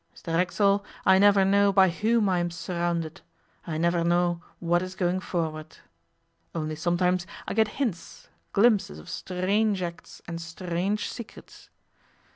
Mr 0.15 0.33
Racksole, 0.33 0.83
I 1.05 1.19
never 1.19 1.45
know 1.45 1.71
by 1.71 1.89
whom 1.89 2.27
I 2.27 2.39
am 2.39 2.49
surrounded. 2.49 3.21
I 3.67 3.77
never 3.77 4.03
know 4.03 4.41
what 4.57 4.81
is 4.81 4.95
going 4.95 5.19
forward. 5.19 5.77
Only 6.55 6.75
sometimes 6.75 7.27
I 7.47 7.53
get 7.53 7.67
hints, 7.77 8.27
glimpses 8.51 8.97
of 8.97 9.09
strange 9.09 9.83
acts 9.83 10.19
and 10.27 10.41
strange 10.41 11.07
secrets. 11.07 11.69